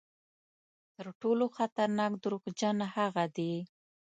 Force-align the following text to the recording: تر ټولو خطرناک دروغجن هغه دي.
تر 0.95 1.07
ټولو 1.21 1.45
خطرناک 1.57 2.11
دروغجن 2.23 2.77
هغه 2.95 3.25
دي. 3.35 3.53